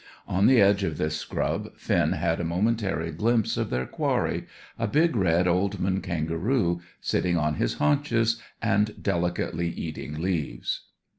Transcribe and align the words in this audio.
On 0.27 0.47
the 0.47 0.59
edge 0.59 0.83
of 0.83 0.97
this 0.97 1.15
scrub 1.15 1.77
Finn 1.77 2.13
had 2.13 2.39
a 2.39 2.43
momentary 2.43 3.11
glimpse 3.11 3.55
of 3.55 3.69
their 3.69 3.85
quarry, 3.85 4.47
a 4.79 4.87
big 4.87 5.15
red 5.15 5.47
old 5.47 5.79
man 5.79 6.01
kangaroo, 6.01 6.81
sitting 6.99 7.37
on 7.37 7.53
his 7.61 7.75
haunches, 7.75 8.41
and 8.63 8.99
delicately 9.03 9.69
eating 9.69 10.19
leaves. 10.19 10.85